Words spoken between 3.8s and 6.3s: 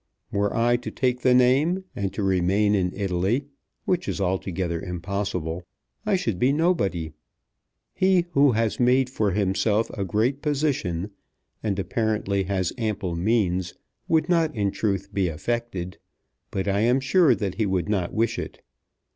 which is altogether impossible, I